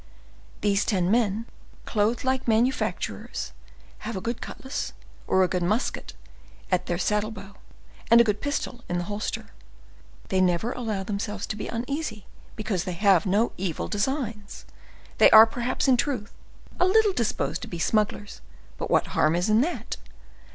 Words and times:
These 0.61 0.83
ten 0.83 1.11
men, 1.11 1.45
clothed 1.85 2.23
like 2.23 2.47
manufacturers, 2.47 3.53
have 3.99 4.17
a 4.17 4.21
good 4.21 4.41
cutlass 4.41 4.93
or 5.27 5.43
a 5.43 5.47
good 5.47 5.61
musket 5.61 6.15
at 6.71 6.87
their 6.87 6.97
saddle 6.97 7.29
bow, 7.29 7.53
and 8.09 8.19
a 8.19 8.23
good 8.23 8.41
pistol 8.41 8.83
in 8.89 8.97
the 8.97 9.03
holster. 9.03 9.49
They 10.29 10.41
never 10.41 10.71
allow 10.71 11.03
themselves 11.03 11.45
to 11.45 11.55
be 11.55 11.67
uneasy, 11.67 12.25
because 12.55 12.85
they 12.85 12.93
have 12.93 13.27
no 13.27 13.51
evil 13.57 13.87
designs. 13.87 14.65
They 15.19 15.29
are, 15.29 15.45
perhaps, 15.45 15.87
in 15.87 15.97
truth, 15.97 16.33
a 16.79 16.85
little 16.87 17.13
disposed 17.13 17.61
to 17.61 17.67
be 17.67 17.77
smugglers, 17.77 18.41
but 18.79 18.89
what 18.89 19.05
harm 19.13 19.35
is 19.35 19.51
in 19.51 19.61
that? 19.61 19.97